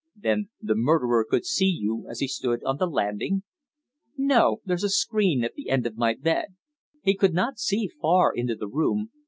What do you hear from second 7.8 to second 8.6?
far into